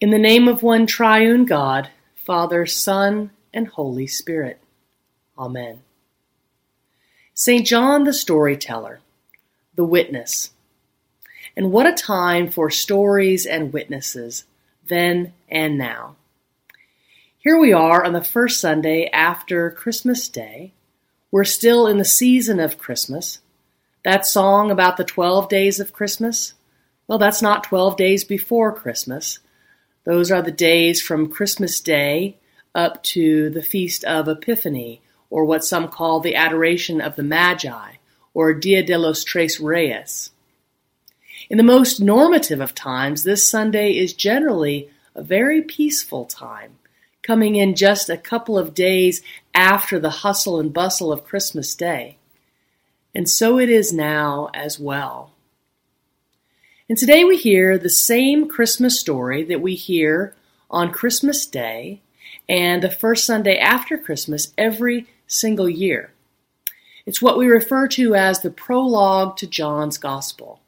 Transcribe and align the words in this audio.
In 0.00 0.08
the 0.08 0.18
name 0.18 0.48
of 0.48 0.62
one 0.62 0.86
triune 0.86 1.44
God, 1.44 1.90
Father, 2.14 2.64
Son, 2.64 3.32
and 3.52 3.68
Holy 3.68 4.06
Spirit. 4.06 4.58
Amen. 5.38 5.82
St. 7.34 7.66
John 7.66 8.04
the 8.04 8.14
Storyteller, 8.14 9.00
the 9.74 9.84
Witness. 9.84 10.52
And 11.54 11.70
what 11.70 11.86
a 11.86 11.92
time 11.92 12.48
for 12.48 12.70
stories 12.70 13.44
and 13.44 13.74
witnesses, 13.74 14.44
then 14.88 15.34
and 15.50 15.76
now. 15.76 16.16
Here 17.36 17.58
we 17.58 17.74
are 17.74 18.02
on 18.02 18.14
the 18.14 18.24
first 18.24 18.58
Sunday 18.58 19.10
after 19.12 19.70
Christmas 19.70 20.30
Day. 20.30 20.72
We're 21.30 21.44
still 21.44 21.86
in 21.86 21.98
the 21.98 22.06
season 22.06 22.58
of 22.58 22.78
Christmas. 22.78 23.40
That 24.04 24.24
song 24.24 24.70
about 24.70 24.96
the 24.96 25.04
12 25.04 25.50
days 25.50 25.78
of 25.78 25.92
Christmas, 25.92 26.54
well, 27.06 27.18
that's 27.18 27.42
not 27.42 27.64
12 27.64 27.98
days 27.98 28.24
before 28.24 28.72
Christmas. 28.72 29.40
Those 30.04 30.30
are 30.30 30.42
the 30.42 30.50
days 30.50 31.02
from 31.02 31.30
Christmas 31.30 31.80
Day 31.80 32.38
up 32.74 33.02
to 33.02 33.50
the 33.50 33.62
Feast 33.62 34.04
of 34.04 34.28
Epiphany, 34.28 35.02
or 35.28 35.44
what 35.44 35.64
some 35.64 35.88
call 35.88 36.20
the 36.20 36.34
Adoration 36.34 37.00
of 37.00 37.16
the 37.16 37.22
Magi, 37.22 37.92
or 38.32 38.54
Dia 38.54 38.82
de 38.82 38.96
los 38.96 39.24
Tres 39.24 39.60
Reyes. 39.60 40.30
In 41.48 41.58
the 41.58 41.64
most 41.64 42.00
normative 42.00 42.60
of 42.60 42.74
times, 42.74 43.24
this 43.24 43.48
Sunday 43.48 43.96
is 43.96 44.14
generally 44.14 44.88
a 45.14 45.22
very 45.22 45.60
peaceful 45.62 46.24
time, 46.24 46.78
coming 47.22 47.56
in 47.56 47.74
just 47.74 48.08
a 48.08 48.16
couple 48.16 48.56
of 48.56 48.74
days 48.74 49.20
after 49.54 49.98
the 49.98 50.10
hustle 50.10 50.58
and 50.58 50.72
bustle 50.72 51.12
of 51.12 51.24
Christmas 51.24 51.74
Day. 51.74 52.16
And 53.14 53.28
so 53.28 53.58
it 53.58 53.68
is 53.68 53.92
now 53.92 54.48
as 54.54 54.78
well. 54.78 55.32
And 56.90 56.98
today 56.98 57.22
we 57.22 57.36
hear 57.36 57.78
the 57.78 57.88
same 57.88 58.48
Christmas 58.48 58.98
story 58.98 59.44
that 59.44 59.60
we 59.60 59.76
hear 59.76 60.34
on 60.68 60.90
Christmas 60.90 61.46
Day 61.46 62.02
and 62.48 62.82
the 62.82 62.90
first 62.90 63.24
Sunday 63.24 63.56
after 63.58 63.96
Christmas 63.96 64.52
every 64.58 65.06
single 65.28 65.68
year. 65.70 66.12
It's 67.06 67.22
what 67.22 67.38
we 67.38 67.46
refer 67.46 67.86
to 67.86 68.16
as 68.16 68.40
the 68.40 68.50
prologue 68.50 69.36
to 69.36 69.46
John's 69.46 69.98
Gospel. 69.98 70.62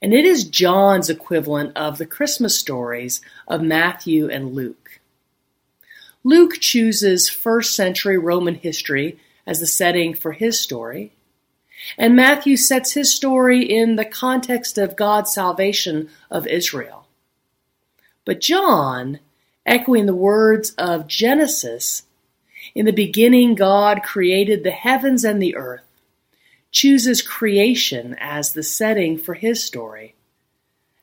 And 0.00 0.14
it 0.14 0.24
is 0.24 0.44
John's 0.44 1.10
equivalent 1.10 1.76
of 1.76 1.98
the 1.98 2.06
Christmas 2.06 2.56
stories 2.56 3.20
of 3.48 3.62
Matthew 3.62 4.30
and 4.30 4.54
Luke. 4.54 5.00
Luke 6.22 6.60
chooses 6.60 7.28
first 7.28 7.74
century 7.74 8.16
Roman 8.16 8.54
history 8.54 9.18
as 9.44 9.58
the 9.58 9.66
setting 9.66 10.14
for 10.14 10.30
his 10.30 10.60
story, 10.60 11.10
and 11.98 12.16
Matthew 12.16 12.56
sets 12.56 12.92
his 12.92 13.12
story 13.12 13.62
in 13.62 13.96
the 13.96 14.04
context 14.04 14.78
of 14.78 14.96
God's 14.96 15.32
salvation 15.32 16.08
of 16.30 16.46
Israel. 16.46 17.06
But 18.24 18.40
John, 18.40 19.20
echoing 19.66 20.06
the 20.06 20.14
words 20.14 20.74
of 20.78 21.06
Genesis, 21.06 22.04
in 22.74 22.86
the 22.86 22.92
beginning 22.92 23.54
God 23.54 24.02
created 24.02 24.62
the 24.62 24.70
heavens 24.70 25.24
and 25.24 25.42
the 25.42 25.56
earth, 25.56 25.84
chooses 26.70 27.20
creation 27.20 28.16
as 28.18 28.52
the 28.52 28.62
setting 28.62 29.18
for 29.18 29.34
his 29.34 29.62
story. 29.62 30.14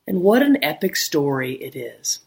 And 0.07 0.21
what 0.21 0.41
an 0.41 0.63
epic 0.63 0.95
story 0.95 1.53
it 1.55 1.75
is. 1.75 2.21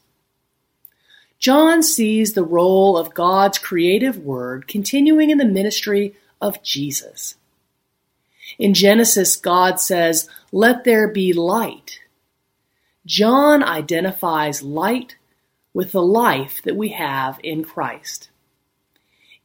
John 1.38 1.82
sees 1.82 2.34
the 2.34 2.44
role 2.44 2.96
of 2.96 3.14
God's 3.14 3.58
creative 3.58 4.18
word 4.18 4.68
continuing 4.68 5.30
in 5.30 5.38
the 5.38 5.44
ministry 5.44 6.14
of 6.40 6.62
Jesus. 6.62 7.34
In 8.58 8.74
Genesis, 8.74 9.36
God 9.36 9.80
says, 9.80 10.28
Let 10.50 10.84
there 10.84 11.08
be 11.08 11.32
light. 11.32 12.00
John 13.06 13.62
identifies 13.62 14.62
light 14.62 15.16
with 15.74 15.92
the 15.92 16.02
life 16.02 16.60
that 16.62 16.76
we 16.76 16.90
have 16.90 17.40
in 17.42 17.64
Christ. 17.64 18.30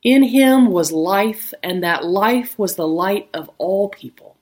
In 0.03 0.23
him 0.23 0.69
was 0.69 0.91
life, 0.91 1.53
and 1.63 1.83
that 1.83 2.05
life 2.05 2.57
was 2.59 2.75
the 2.75 2.87
light 2.87 3.29
of 3.33 3.49
all 3.57 3.89
people. 3.89 4.37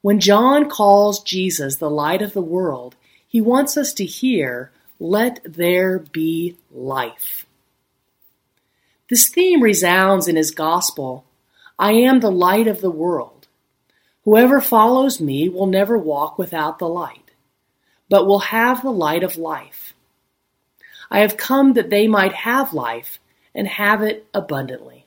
When 0.00 0.20
John 0.20 0.68
calls 0.68 1.22
Jesus 1.22 1.76
the 1.76 1.90
light 1.90 2.22
of 2.22 2.32
the 2.32 2.42
world, 2.42 2.96
he 3.26 3.40
wants 3.40 3.76
us 3.76 3.92
to 3.94 4.04
hear, 4.04 4.72
Let 4.98 5.40
there 5.44 5.98
be 5.98 6.56
life. 6.70 7.46
This 9.08 9.28
theme 9.28 9.62
resounds 9.62 10.28
in 10.28 10.36
his 10.36 10.50
gospel 10.50 11.24
I 11.78 11.92
am 11.92 12.20
the 12.20 12.30
light 12.30 12.66
of 12.66 12.80
the 12.80 12.90
world. 12.90 13.46
Whoever 14.24 14.60
follows 14.60 15.20
me 15.20 15.48
will 15.48 15.66
never 15.66 15.96
walk 15.96 16.38
without 16.38 16.78
the 16.78 16.88
light, 16.88 17.30
but 18.08 18.26
will 18.26 18.40
have 18.40 18.82
the 18.82 18.90
light 18.90 19.22
of 19.22 19.36
life. 19.36 19.94
I 21.10 21.20
have 21.20 21.36
come 21.36 21.74
that 21.74 21.90
they 21.90 22.08
might 22.08 22.32
have 22.32 22.74
life 22.74 23.20
and 23.54 23.66
have 23.66 24.02
it 24.02 24.26
abundantly. 24.34 25.06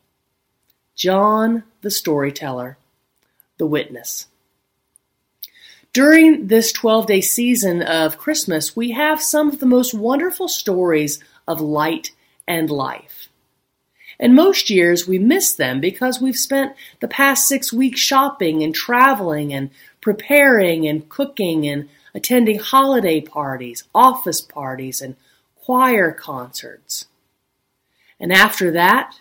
John, 0.96 1.64
the 1.81 1.92
storyteller, 1.92 2.78
the 3.58 3.68
witness. 3.68 4.28
During 5.94 6.48
this 6.48 6.72
12 6.72 7.06
day 7.06 7.22
season 7.22 7.81
of 7.81 8.18
Christmas, 8.18 8.76
we 8.76 8.92
have 8.92 9.22
some 9.22 9.50
of 9.50 9.60
the 9.60 9.66
most 9.66 9.94
wonderful 9.94 10.48
stories 10.48 11.22
of 11.48 11.60
light 11.60 12.12
and 12.48 12.70
life. 12.70 13.28
And 14.22 14.36
most 14.36 14.70
years 14.70 15.08
we 15.08 15.18
miss 15.18 15.54
them 15.56 15.82
because 15.82 16.22
we've 16.22 16.36
spent 16.36 16.76
the 17.00 17.08
past 17.08 17.48
six 17.48 17.74
weeks 17.74 18.00
shopping 18.00 18.62
and 18.62 18.74
traveling 18.74 19.52
and 19.52 19.72
preparing 20.00 20.88
and 20.88 21.09
cooking 21.09 21.68
and 21.68 21.90
attending 22.14 22.60
holiday 22.60 23.20
parties, 23.20 23.84
office 23.96 24.40
parties, 24.40 25.02
and 25.02 25.16
choir 25.56 26.12
concerts. 26.12 27.06
And 28.20 28.31
after 28.31 28.70
that, 28.72 29.20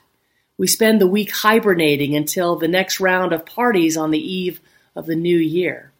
we 0.58 0.66
spend 0.66 1.00
the 1.00 1.06
week 1.06 1.32
hibernating 1.32 2.14
until 2.14 2.56
the 2.56 2.68
next 2.68 3.00
round 3.00 3.32
of 3.32 3.46
parties 3.46 3.96
on 3.96 4.10
the 4.10 4.18
eve 4.18 4.60
of 4.94 5.06
the 5.06 5.16
new 5.16 5.38
year. 5.38 5.92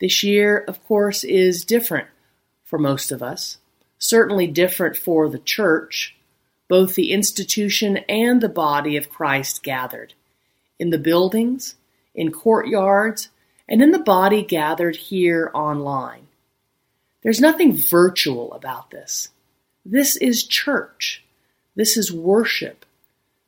This 0.00 0.22
year, 0.22 0.58
of 0.68 0.84
course, 0.84 1.24
is 1.24 1.64
different 1.64 2.06
for 2.64 2.78
most 2.78 3.10
of 3.10 3.20
us, 3.20 3.58
certainly 3.98 4.46
different 4.46 4.96
for 4.96 5.28
the 5.28 5.40
church 5.40 6.16
both 6.68 6.94
the 6.94 7.12
institution 7.12 7.98
and 8.08 8.40
the 8.40 8.48
body 8.48 8.96
of 8.96 9.10
Christ 9.10 9.62
gathered, 9.62 10.14
in 10.78 10.90
the 10.90 10.98
buildings, 10.98 11.74
in 12.14 12.32
courtyards, 12.32 13.28
and 13.68 13.82
in 13.82 13.90
the 13.90 13.98
body 13.98 14.42
gathered 14.42 14.96
here 14.96 15.50
online. 15.54 16.26
There's 17.22 17.40
nothing 17.40 17.76
virtual 17.76 18.52
about 18.52 18.90
this. 18.90 19.30
This 19.84 20.16
is 20.16 20.46
church. 20.46 21.24
This 21.74 21.96
is 21.96 22.12
worship. 22.12 22.84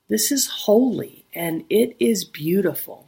This 0.09 0.33
is 0.33 0.47
holy, 0.47 1.27
and 1.35 1.65
it 1.69 1.97
is 1.99 2.25
beautiful. 2.25 3.07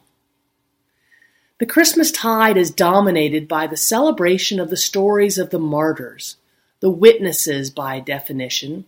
The 1.58 1.66
Christmas 1.66 2.12
tide 2.12 2.56
is 2.56 2.70
dominated 2.70 3.48
by 3.48 3.66
the 3.66 3.76
celebration 3.76 4.60
of 4.60 4.70
the 4.70 4.76
stories 4.76 5.38
of 5.38 5.50
the 5.50 5.58
martyrs, 5.58 6.36
the 6.80 6.90
witnesses 6.90 7.70
by 7.70 7.98
definition, 7.98 8.84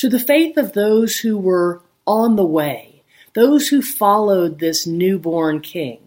to 0.00 0.08
the 0.08 0.18
faith 0.18 0.56
of 0.56 0.72
those 0.72 1.18
who 1.18 1.36
were 1.36 1.82
on 2.06 2.36
the 2.36 2.44
way, 2.44 3.02
those 3.34 3.68
who 3.68 3.82
followed 3.82 4.58
this 4.58 4.86
newborn 4.86 5.60
king. 5.60 5.98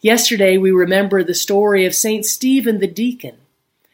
Yesterday, 0.00 0.56
we 0.56 0.70
remember 0.70 1.24
the 1.24 1.34
story 1.34 1.84
of 1.84 1.92
St. 1.92 2.24
Stephen 2.24 2.78
the 2.78 2.86
deacon 2.86 3.38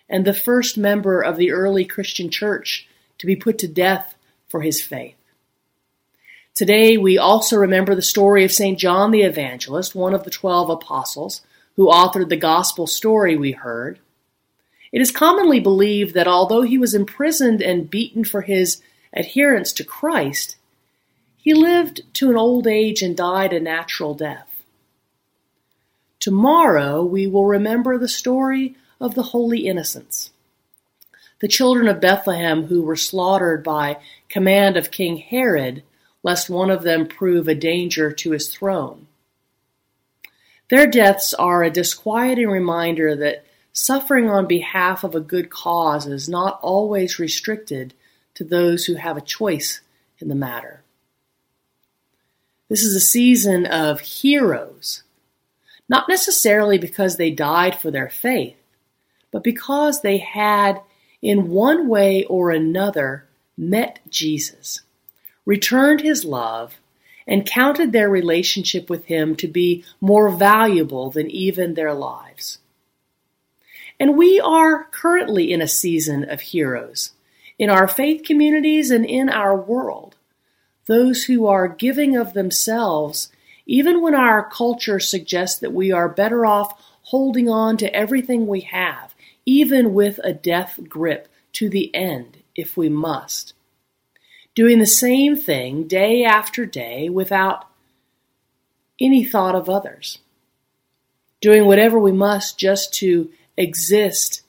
and 0.06 0.26
the 0.26 0.34
first 0.34 0.76
member 0.76 1.22
of 1.22 1.38
the 1.38 1.50
early 1.50 1.86
Christian 1.86 2.28
church 2.28 2.86
to 3.16 3.26
be 3.26 3.36
put 3.36 3.56
to 3.60 3.68
death 3.68 4.14
for 4.48 4.60
his 4.60 4.82
faith. 4.82 5.16
Today, 6.54 6.98
we 6.98 7.16
also 7.16 7.56
remember 7.56 7.94
the 7.94 8.02
story 8.02 8.44
of 8.44 8.52
St. 8.52 8.78
John 8.78 9.12
the 9.12 9.22
Evangelist, 9.22 9.94
one 9.94 10.12
of 10.12 10.24
the 10.24 10.30
twelve 10.30 10.68
apostles, 10.68 11.40
who 11.76 11.88
authored 11.88 12.28
the 12.28 12.36
gospel 12.36 12.86
story 12.86 13.34
we 13.34 13.52
heard, 13.52 13.98
it 14.96 15.02
is 15.02 15.10
commonly 15.10 15.60
believed 15.60 16.14
that 16.14 16.26
although 16.26 16.62
he 16.62 16.78
was 16.78 16.94
imprisoned 16.94 17.60
and 17.60 17.90
beaten 17.90 18.24
for 18.24 18.40
his 18.40 18.80
adherence 19.12 19.70
to 19.74 19.84
Christ, 19.84 20.56
he 21.36 21.52
lived 21.52 22.00
to 22.14 22.30
an 22.30 22.36
old 22.38 22.66
age 22.66 23.02
and 23.02 23.14
died 23.14 23.52
a 23.52 23.60
natural 23.60 24.14
death. 24.14 24.64
Tomorrow 26.18 27.04
we 27.04 27.26
will 27.26 27.44
remember 27.44 27.98
the 27.98 28.08
story 28.08 28.74
of 28.98 29.14
the 29.14 29.22
Holy 29.34 29.66
Innocents, 29.66 30.30
the 31.40 31.46
children 31.46 31.88
of 31.88 32.00
Bethlehem 32.00 32.68
who 32.68 32.80
were 32.80 32.96
slaughtered 32.96 33.62
by 33.62 33.98
command 34.30 34.78
of 34.78 34.90
King 34.90 35.18
Herod, 35.18 35.82
lest 36.22 36.48
one 36.48 36.70
of 36.70 36.84
them 36.84 37.06
prove 37.06 37.48
a 37.48 37.54
danger 37.54 38.12
to 38.12 38.30
his 38.30 38.48
throne. 38.48 39.08
Their 40.70 40.86
deaths 40.86 41.34
are 41.34 41.62
a 41.62 41.70
disquieting 41.70 42.48
reminder 42.48 43.14
that 43.14 43.45
Suffering 43.78 44.30
on 44.30 44.46
behalf 44.46 45.04
of 45.04 45.14
a 45.14 45.20
good 45.20 45.50
cause 45.50 46.06
is 46.06 46.30
not 46.30 46.58
always 46.62 47.18
restricted 47.18 47.92
to 48.32 48.42
those 48.42 48.86
who 48.86 48.94
have 48.94 49.18
a 49.18 49.20
choice 49.20 49.82
in 50.18 50.28
the 50.28 50.34
matter. 50.34 50.82
This 52.70 52.82
is 52.82 52.96
a 52.96 53.00
season 53.00 53.66
of 53.66 54.00
heroes, 54.00 55.02
not 55.90 56.08
necessarily 56.08 56.78
because 56.78 57.18
they 57.18 57.30
died 57.30 57.78
for 57.78 57.90
their 57.90 58.08
faith, 58.08 58.56
but 59.30 59.44
because 59.44 60.00
they 60.00 60.16
had, 60.16 60.80
in 61.20 61.50
one 61.50 61.86
way 61.86 62.24
or 62.24 62.52
another, 62.52 63.26
met 63.58 63.98
Jesus, 64.08 64.80
returned 65.44 66.00
his 66.00 66.24
love, 66.24 66.76
and 67.26 67.44
counted 67.44 67.92
their 67.92 68.08
relationship 68.08 68.88
with 68.88 69.04
him 69.04 69.36
to 69.36 69.46
be 69.46 69.84
more 70.00 70.30
valuable 70.30 71.10
than 71.10 71.30
even 71.30 71.74
their 71.74 71.92
lives. 71.92 72.56
And 73.98 74.16
we 74.16 74.40
are 74.40 74.84
currently 74.84 75.52
in 75.52 75.62
a 75.62 75.68
season 75.68 76.28
of 76.28 76.40
heroes 76.40 77.12
in 77.58 77.70
our 77.70 77.88
faith 77.88 78.22
communities 78.22 78.90
and 78.90 79.04
in 79.04 79.28
our 79.28 79.56
world. 79.56 80.16
Those 80.86 81.24
who 81.24 81.46
are 81.46 81.68
giving 81.68 82.16
of 82.16 82.34
themselves, 82.34 83.30
even 83.64 84.02
when 84.02 84.14
our 84.14 84.48
culture 84.48 85.00
suggests 85.00 85.58
that 85.60 85.72
we 85.72 85.90
are 85.90 86.08
better 86.08 86.44
off 86.44 86.80
holding 87.04 87.48
on 87.48 87.76
to 87.78 87.94
everything 87.94 88.46
we 88.46 88.60
have, 88.60 89.14
even 89.44 89.94
with 89.94 90.20
a 90.22 90.32
death 90.32 90.80
grip 90.88 91.28
to 91.52 91.68
the 91.68 91.94
end 91.94 92.38
if 92.54 92.76
we 92.76 92.88
must. 92.88 93.54
Doing 94.54 94.78
the 94.78 94.86
same 94.86 95.36
thing 95.36 95.86
day 95.86 96.24
after 96.24 96.66
day 96.66 97.08
without 97.08 97.68
any 99.00 99.24
thought 99.24 99.54
of 99.54 99.68
others. 99.68 100.18
Doing 101.40 101.66
whatever 101.66 101.98
we 101.98 102.12
must 102.12 102.58
just 102.58 102.94
to 102.94 103.30
exist, 103.56 104.42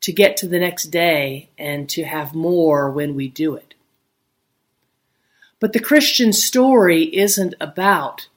to 0.00 0.12
get 0.12 0.36
to 0.38 0.46
the 0.46 0.58
next 0.58 0.84
day, 0.84 1.48
and 1.58 1.88
to 1.90 2.04
have 2.04 2.34
more 2.34 2.90
when 2.90 3.14
we 3.14 3.28
do 3.28 3.54
it. 3.54 3.74
But 5.60 5.72
the 5.72 5.80
Christian 5.80 6.32
story 6.32 7.04
isn't 7.16 7.54
about 7.60 8.28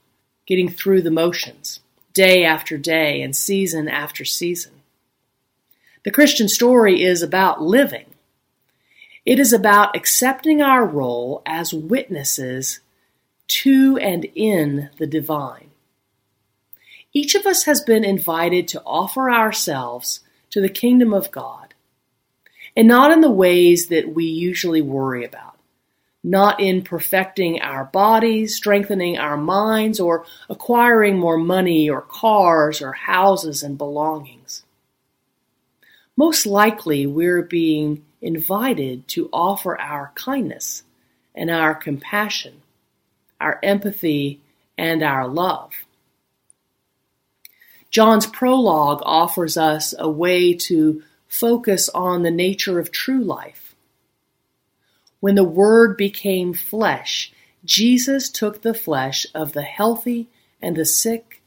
getting 0.45 0.69
through 0.69 1.01
the 1.01 1.12
motions 1.12 1.81
day 2.13 2.45
after 2.45 2.77
day 2.77 3.21
and 3.21 3.35
season 3.35 3.88
after 3.88 4.25
season. 4.25 4.71
The 6.03 6.12
Christian 6.12 6.47
story 6.47 7.03
is 7.03 7.21
about 7.21 7.62
living. 7.62 8.06
It 9.25 9.39
is 9.39 9.51
about 9.51 9.95
accepting 9.95 10.62
our 10.62 10.85
role 10.85 11.41
as 11.45 11.74
witnesses 11.74 12.79
to 13.47 13.97
and 13.97 14.25
in 14.33 14.89
the 14.97 15.06
divine. 15.06 15.71
Each 17.13 17.36
of 17.36 17.45
us 17.45 17.63
has 17.63 17.81
been 17.81 18.04
invited 18.04 18.68
to 18.69 18.81
offer 18.86 19.31
ourselves 19.31 20.21
to 20.51 20.62
the 20.62 20.69
kingdom 20.69 21.13
of 21.13 21.31
God, 21.31 21.74
and 22.75 22.88
not 22.88 23.12
in 23.12 23.21
the 23.21 23.31
ways 23.31 23.88
that 23.88 24.13
we 24.13 24.25
usually 24.25 24.81
worry 24.81 25.25
about, 25.25 25.57
not 26.24 26.59
in 26.59 26.83
perfecting 26.83 27.62
our 27.62 27.86
bodies, 27.86 28.56
strengthening 28.56 29.18
our 29.18 29.38
minds, 29.38 30.00
or 30.00 30.25
acquiring 30.50 31.18
more 31.18 31.38
money 31.38 31.89
or 31.89 32.01
cars 32.01 32.81
or 32.81 32.94
houses 32.94 33.63
and 33.63 33.77
belongings 33.77 34.63
most 36.18 36.48
likely 36.48 37.06
we're 37.06 37.44
being 37.44 38.03
invited 38.21 39.07
to 39.07 39.30
offer 39.31 39.80
our 39.80 40.12
kindness 40.15 40.83
and 41.36 41.51
our 41.51 41.75
compassion, 41.75 42.62
our 43.39 43.60
empathy, 43.62 44.42
and 44.77 45.03
our 45.03 45.27
love. 45.27 45.71
John's 47.89 48.28
prologue 48.28 49.01
offers 49.04 49.57
us 49.57 49.94
a 49.98 50.10
way 50.10 50.54
to 50.54 51.04
focus 51.28 51.89
on 51.89 52.24
the 52.24 52.31
nature 52.31 52.80
of 52.80 52.92
true 52.92 53.24
life. 53.24 53.75
When 55.19 55.36
the 55.36 55.44
Word 55.44 55.98
became 55.98 56.54
flesh, 56.54 57.31
Jesus 57.66 58.30
took 58.30 58.62
the 58.62 58.74
flesh 58.74 59.25
of 59.34 59.54
the 59.54 59.63
healthy 59.63 60.28
and 60.62 60.75
the 60.75 60.86
sick, 60.86 61.42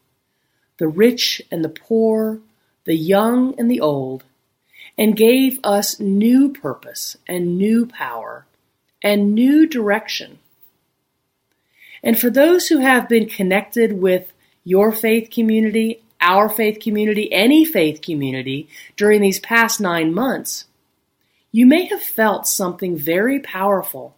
the 0.79 0.89
rich 0.89 1.41
and 1.51 1.65
the 1.65 1.69
poor, 1.69 2.41
the 2.85 2.97
young 2.97 3.55
and 3.59 3.71
the 3.71 3.81
old, 3.81 4.25
and 4.99 5.17
gave 5.17 5.61
us 5.63 6.01
new 6.01 6.53
purpose 6.53 7.17
and 7.27 7.57
new 7.57 7.87
power 7.87 8.47
and 9.03 9.35
new 9.35 9.67
direction. 9.67 10.39
And 12.03 12.19
for 12.19 12.31
those 12.31 12.69
who 12.69 12.79
have 12.79 13.09
been 13.09 13.29
connected 13.29 14.01
with 14.01 14.33
your 14.65 14.93
faith 14.93 15.31
community, 15.31 16.03
our 16.21 16.49
faith 16.49 16.81
community, 16.81 17.33
any 17.33 17.65
faith 17.65 18.03
community 18.03 18.69
during 18.97 19.21
these 19.21 19.41
past 19.41 19.81
nine 19.81 20.13
months, 20.13 20.67
you 21.53 21.67
may 21.67 21.87
have 21.87 22.03
felt 22.03 22.47
something 22.47 22.97
very 22.97 23.41
powerful. 23.41 24.17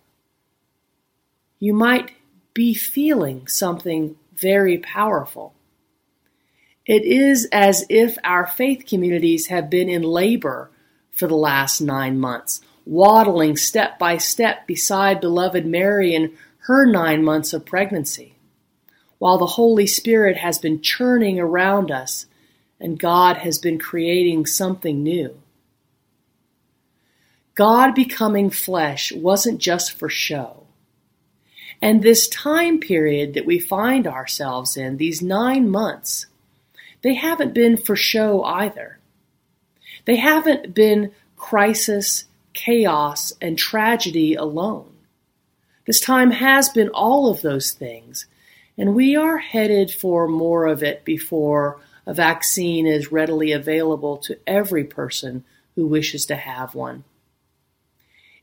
You 1.58 1.72
might 1.72 2.12
be 2.54 2.74
feeling 2.74 3.46
something 3.46 4.16
very 4.34 4.78
powerful. 4.78 5.54
It 6.84 7.04
is 7.04 7.48
as 7.52 7.86
if 7.88 8.18
our 8.24 8.46
faith 8.46 8.84
communities 8.86 9.46
have 9.46 9.70
been 9.70 9.88
in 9.88 10.02
labor 10.02 10.70
for 11.12 11.28
the 11.28 11.36
last 11.36 11.80
nine 11.80 12.18
months, 12.18 12.60
waddling 12.84 13.56
step 13.56 13.98
by 13.98 14.16
step 14.16 14.66
beside 14.66 15.20
beloved 15.20 15.64
Mary 15.64 16.14
in 16.14 16.36
her 16.66 16.84
nine 16.84 17.22
months 17.22 17.52
of 17.52 17.64
pregnancy, 17.64 18.31
while 19.22 19.38
the 19.38 19.46
Holy 19.46 19.86
Spirit 19.86 20.36
has 20.36 20.58
been 20.58 20.80
churning 20.80 21.38
around 21.38 21.92
us 21.92 22.26
and 22.80 22.98
God 22.98 23.36
has 23.36 23.56
been 23.56 23.78
creating 23.78 24.46
something 24.46 25.00
new. 25.00 25.40
God 27.54 27.94
becoming 27.94 28.50
flesh 28.50 29.12
wasn't 29.12 29.60
just 29.60 29.92
for 29.92 30.08
show. 30.08 30.64
And 31.80 32.02
this 32.02 32.26
time 32.26 32.80
period 32.80 33.34
that 33.34 33.46
we 33.46 33.60
find 33.60 34.08
ourselves 34.08 34.76
in, 34.76 34.96
these 34.96 35.22
nine 35.22 35.70
months, 35.70 36.26
they 37.02 37.14
haven't 37.14 37.54
been 37.54 37.76
for 37.76 37.94
show 37.94 38.42
either. 38.42 38.98
They 40.04 40.16
haven't 40.16 40.74
been 40.74 41.12
crisis, 41.36 42.24
chaos, 42.54 43.32
and 43.40 43.56
tragedy 43.56 44.34
alone. 44.34 44.92
This 45.86 46.00
time 46.00 46.32
has 46.32 46.68
been 46.70 46.88
all 46.88 47.30
of 47.30 47.42
those 47.42 47.70
things, 47.70 48.26
and 48.82 48.96
we 48.96 49.14
are 49.14 49.38
headed 49.38 49.92
for 49.92 50.26
more 50.26 50.66
of 50.66 50.82
it 50.82 51.04
before 51.04 51.78
a 52.04 52.12
vaccine 52.12 52.84
is 52.84 53.12
readily 53.12 53.52
available 53.52 54.16
to 54.16 54.36
every 54.44 54.82
person 54.82 55.44
who 55.76 55.86
wishes 55.86 56.26
to 56.26 56.34
have 56.34 56.74
one. 56.74 57.04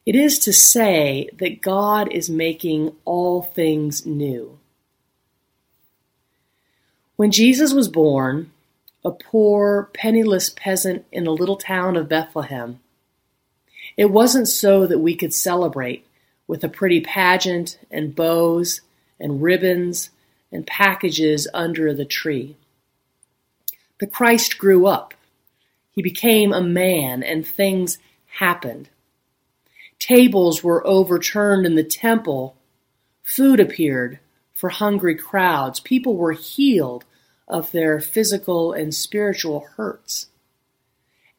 It 0.05 0.15
is 0.15 0.39
to 0.39 0.53
say 0.53 1.29
that 1.39 1.59
God 1.59 2.09
is 2.13 2.29
making 2.29 2.95
all 3.03 3.41
things 3.41 4.05
new. 4.05 4.57
When 7.17 7.31
Jesus 7.31 7.73
was 7.73 7.89
born, 7.89 8.53
a 9.03 9.11
poor, 9.11 9.89
penniless 9.93 10.51
peasant 10.51 11.03
in 11.11 11.25
the 11.25 11.33
little 11.33 11.57
town 11.57 11.97
of 11.97 12.07
Bethlehem. 12.07 12.79
It 13.97 14.09
wasn't 14.09 14.47
so 14.47 14.87
that 14.87 14.99
we 14.99 15.15
could 15.15 15.33
celebrate 15.33 16.07
with 16.47 16.63
a 16.63 16.69
pretty 16.69 17.01
pageant 17.01 17.77
and 17.91 18.15
bows 18.15 18.79
and 19.19 19.41
ribbons 19.41 20.11
and 20.51 20.65
packages 20.65 21.47
under 21.53 21.93
the 21.93 22.05
tree. 22.05 22.55
The 23.99 24.07
Christ 24.07 24.57
grew 24.57 24.85
up. 24.87 25.13
He 25.91 26.01
became 26.01 26.53
a 26.53 26.61
man 26.61 27.21
and 27.23 27.45
things 27.45 27.97
happened. 28.39 28.89
Tables 29.99 30.63
were 30.63 30.85
overturned 30.87 31.65
in 31.65 31.75
the 31.75 31.83
temple. 31.83 32.55
Food 33.23 33.59
appeared 33.59 34.19
for 34.53 34.69
hungry 34.69 35.15
crowds. 35.15 35.79
People 35.79 36.15
were 36.15 36.31
healed 36.31 37.05
of 37.47 37.71
their 37.71 37.99
physical 37.99 38.71
and 38.71 38.93
spiritual 38.93 39.67
hurts. 39.75 40.27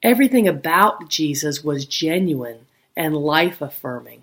Everything 0.02 0.48
about 0.48 1.08
Jesus 1.08 1.62
was 1.62 1.84
genuine 1.86 2.66
and 2.96 3.16
life 3.16 3.62
affirming. 3.62 4.22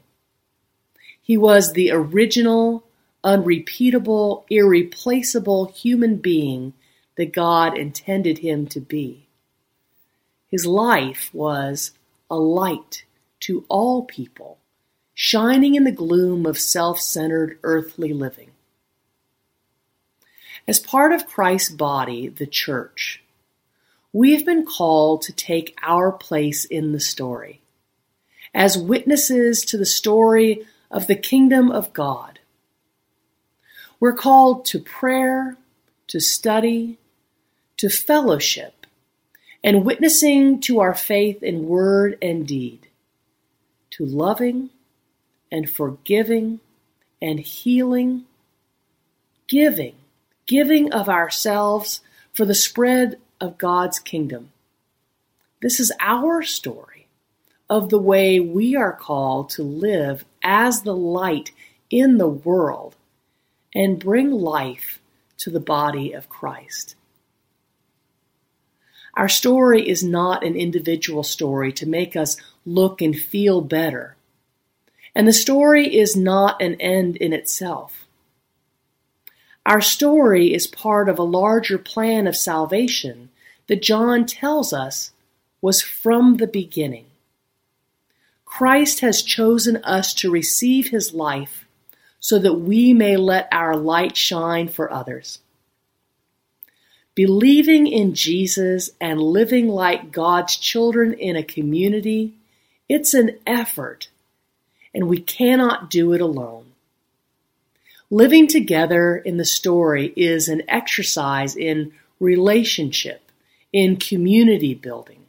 He 1.22 1.38
was 1.38 1.74
the 1.74 1.92
original, 1.92 2.84
unrepeatable, 3.24 4.46
irreplaceable 4.50 5.72
human 5.74 6.18
being 6.18 6.74
that 7.16 7.34
God 7.34 7.78
intended 7.78 8.40
him 8.40 8.68
to 8.68 8.80
be. 8.80 9.28
His 10.48 10.66
life 10.66 11.30
was 11.34 11.92
a 12.30 12.38
light 12.38 13.04
to 13.42 13.66
all 13.70 14.04
people, 14.04 14.60
shining 15.14 15.76
in 15.76 15.84
the 15.84 15.92
gloom 15.92 16.46
of 16.46 16.60
self 16.60 17.00
centered 17.00 17.60
earthly 17.64 18.14
living. 18.14 18.52
As 20.68 20.80
part 20.80 21.14
of 21.14 21.28
Christ's 21.28 21.70
body, 21.70 22.28
the 22.28 22.48
church, 22.48 23.24
we 24.14 24.34
have 24.34 24.46
been 24.46 24.66
called 24.66 25.22
to 25.24 25.34
take 25.34 25.78
our 25.82 26.12
place 26.12 26.66
in 26.66 26.92
the 26.92 27.00
story 27.00 27.62
as 28.54 28.78
witnesses 28.78 29.64
to 29.66 29.78
the 29.78 29.86
story 29.86 30.66
of 30.90 31.08
the 31.08 31.16
kingdom 31.16 31.72
of 31.72 31.94
God. 31.94 32.37
We're 34.00 34.14
called 34.14 34.66
to 34.66 34.80
prayer, 34.80 35.58
to 36.08 36.20
study, 36.20 36.98
to 37.78 37.90
fellowship, 37.90 38.86
and 39.64 39.86
witnessing 39.86 40.60
to 40.62 40.80
our 40.80 40.94
faith 40.94 41.42
in 41.44 41.68
word 41.68 42.18
and 42.22 42.48
deed, 42.48 42.88
to 43.92 44.06
loving 44.06 44.70
and 45.52 45.70
forgiving 45.70 46.60
and 47.22 47.40
healing, 47.40 48.26
giving 49.48 49.96
giving 50.48 50.92
of 50.94 51.10
ourselves 51.10 52.02
for 52.34 52.46
the 52.46 52.56
spread 52.56 53.20
of 53.40 53.60
God's 53.60 54.00
kingdom, 54.00 54.52
This 55.62 55.80
is 55.80 55.92
our 56.00 56.42
story 56.42 57.08
of 57.70 57.90
the 57.90 58.00
way 58.00 58.40
we 58.40 58.76
are 58.76 58.94
called 58.94 59.50
to 59.52 59.64
live 59.64 60.24
as 60.42 60.82
the 60.82 60.96
light 60.96 61.52
in 61.90 62.18
the 62.18 62.30
world 62.30 62.96
and 63.74 64.00
bring 64.00 64.32
life 64.32 65.00
to 65.38 65.50
the 65.50 65.60
body 65.60 66.14
of 66.14 66.30
Christ. 66.30 66.96
Our 69.16 69.30
story 69.30 69.88
is 69.88 70.04
not 70.04 70.44
an 70.44 70.56
individual 70.56 71.24
story 71.24 71.74
to 71.74 71.88
make 71.88 72.16
us 72.16 72.38
look 72.66 73.02
and 73.02 73.18
feel 73.18 73.62
better. 73.62 74.16
And 75.16 75.28
the 75.28 75.34
story 75.34 75.98
is 75.98 76.16
not 76.16 76.62
an 76.62 76.76
end 76.80 77.18
in 77.18 77.34
itself. 77.34 78.06
Our 79.66 79.82
story 79.82 80.54
is 80.54 80.68
part 80.68 81.10
of 81.10 81.20
a 81.20 81.24
larger 81.24 81.78
plan 81.78 82.28
of 82.28 82.38
salvation 82.38 83.30
that 83.68 83.82
John 83.82 84.26
tells 84.26 84.72
us 84.72 85.12
was 85.62 85.82
from 85.82 86.38
the 86.38 86.48
beginning. 86.48 87.08
Christ 88.46 89.02
has 89.02 89.22
chosen 89.22 89.78
us 89.78 90.14
to 90.16 90.32
receive 90.32 90.90
his 90.90 91.14
life 91.14 91.67
so 92.20 92.40
that 92.40 92.56
we 92.56 92.94
may 92.94 93.16
let 93.18 93.48
our 93.52 93.76
light 93.76 94.18
shine 94.18 94.68
for 94.68 94.92
others. 94.92 95.40
Believing 97.16 97.88
in 97.88 98.14
Jesus 98.14 98.92
and 99.02 99.20
living 99.20 99.68
like 99.68 100.12
God's 100.12 100.56
children 100.56 101.14
in 101.14 101.36
a 101.36 101.44
community, 101.44 102.34
it's 102.88 103.14
an 103.14 103.38
effort, 103.48 104.10
and 104.94 105.08
we 105.08 105.20
cannot 105.20 105.90
do 105.90 106.14
it 106.14 106.22
alone. 106.22 106.66
Living 108.10 108.48
together 108.48 109.18
in 109.18 109.38
the 109.38 109.46
story 109.46 110.14
is 110.16 110.48
an 110.48 110.62
exercise 110.68 111.56
in 111.56 111.92
relationship, 112.20 113.32
in 113.74 113.98
community 113.98 114.74
building. 114.74 115.26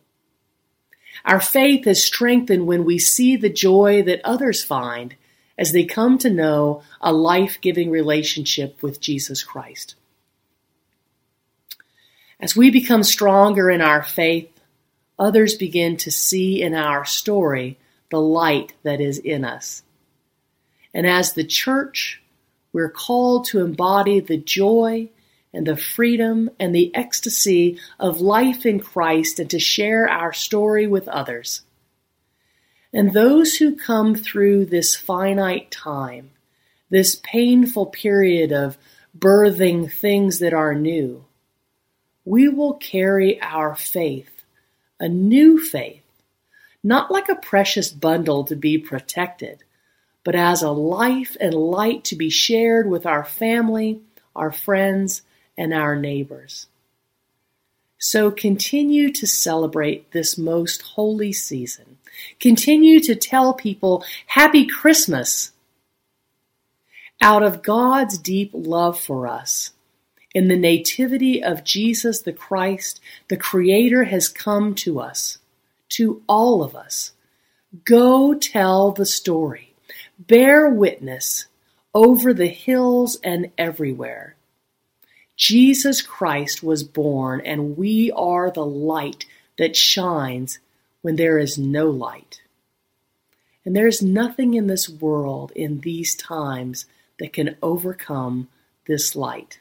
Our 1.24 1.40
faith 1.40 1.86
is 1.86 2.04
strengthened 2.04 2.66
when 2.66 2.84
we 2.84 2.98
see 2.98 3.36
the 3.36 3.48
joy 3.48 4.02
that 4.02 4.20
others 4.24 4.62
find 4.62 5.16
as 5.58 5.72
they 5.72 5.84
come 5.84 6.16
to 6.18 6.30
know 6.30 6.82
a 7.00 7.12
life 7.12 7.60
giving 7.60 7.90
relationship 7.90 8.80
with 8.82 9.00
Jesus 9.00 9.42
Christ. 9.42 9.96
As 12.40 12.56
we 12.56 12.70
become 12.70 13.02
stronger 13.02 13.68
in 13.68 13.80
our 13.80 14.02
faith, 14.02 14.50
others 15.18 15.56
begin 15.56 15.96
to 15.98 16.10
see 16.10 16.62
in 16.62 16.72
our 16.72 17.04
story 17.04 17.76
the 18.10 18.20
light 18.20 18.72
that 18.84 19.00
is 19.00 19.18
in 19.18 19.44
us. 19.44 19.82
And 20.94 21.06
as 21.06 21.32
the 21.32 21.44
church, 21.44 22.22
we're 22.72 22.90
called 22.90 23.46
to 23.46 23.60
embody 23.60 24.20
the 24.20 24.36
joy 24.36 25.08
and 25.52 25.66
the 25.66 25.76
freedom 25.76 26.50
and 26.60 26.74
the 26.74 26.94
ecstasy 26.94 27.78
of 27.98 28.20
life 28.20 28.64
in 28.64 28.78
Christ 28.78 29.40
and 29.40 29.50
to 29.50 29.58
share 29.58 30.08
our 30.08 30.32
story 30.32 30.86
with 30.86 31.08
others. 31.08 31.62
And 32.92 33.12
those 33.12 33.56
who 33.56 33.76
come 33.76 34.14
through 34.14 34.66
this 34.66 34.96
finite 34.96 35.70
time, 35.70 36.30
this 36.90 37.14
painful 37.16 37.86
period 37.86 38.50
of 38.52 38.78
birthing 39.16 39.92
things 39.92 40.38
that 40.38 40.54
are 40.54 40.74
new, 40.74 41.24
we 42.24 42.48
will 42.48 42.74
carry 42.74 43.40
our 43.42 43.74
faith, 43.76 44.44
a 44.98 45.08
new 45.08 45.62
faith, 45.62 46.02
not 46.82 47.10
like 47.10 47.28
a 47.28 47.34
precious 47.34 47.90
bundle 47.90 48.44
to 48.44 48.56
be 48.56 48.78
protected, 48.78 49.64
but 50.24 50.34
as 50.34 50.62
a 50.62 50.70
life 50.70 51.36
and 51.40 51.54
light 51.54 52.04
to 52.04 52.16
be 52.16 52.30
shared 52.30 52.88
with 52.88 53.04
our 53.06 53.24
family, 53.24 54.00
our 54.34 54.52
friends, 54.52 55.22
and 55.56 55.74
our 55.74 55.96
neighbors. 55.96 56.66
So 57.98 58.30
continue 58.30 59.12
to 59.12 59.26
celebrate 59.26 60.12
this 60.12 60.38
most 60.38 60.82
holy 60.82 61.32
season. 61.32 61.97
Continue 62.40 63.00
to 63.00 63.14
tell 63.14 63.54
people 63.54 64.04
Happy 64.26 64.66
Christmas. 64.66 65.52
Out 67.20 67.42
of 67.42 67.62
God's 67.62 68.16
deep 68.18 68.50
love 68.52 68.98
for 68.98 69.26
us, 69.26 69.72
in 70.34 70.48
the 70.48 70.56
nativity 70.56 71.42
of 71.42 71.64
Jesus 71.64 72.22
the 72.22 72.32
Christ, 72.32 73.00
the 73.28 73.36
Creator 73.36 74.04
has 74.04 74.28
come 74.28 74.74
to 74.76 75.00
us, 75.00 75.38
to 75.90 76.22
all 76.28 76.62
of 76.62 76.76
us. 76.76 77.12
Go 77.84 78.34
tell 78.34 78.92
the 78.92 79.06
story. 79.06 79.74
Bear 80.18 80.68
witness 80.68 81.46
over 81.94 82.32
the 82.32 82.48
hills 82.48 83.18
and 83.24 83.50
everywhere. 83.58 84.36
Jesus 85.36 86.02
Christ 86.02 86.62
was 86.62 86.82
born, 86.82 87.40
and 87.44 87.76
we 87.76 88.10
are 88.12 88.50
the 88.50 88.64
light 88.64 89.24
that 89.56 89.76
shines 89.76 90.58
when 91.08 91.16
there 91.16 91.38
is 91.38 91.56
no 91.56 91.88
light. 91.88 92.42
And 93.64 93.74
there 93.74 93.86
is 93.86 94.02
nothing 94.02 94.52
in 94.52 94.66
this 94.66 94.90
world 94.90 95.52
in 95.56 95.80
these 95.80 96.14
times 96.14 96.84
that 97.18 97.32
can 97.32 97.56
overcome 97.62 98.48
this 98.86 99.16
light. 99.16 99.58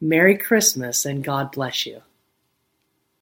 Merry 0.00 0.38
Christmas 0.38 1.04
and 1.04 1.22
God 1.22 1.52
bless 1.52 1.84
you. 1.84 2.00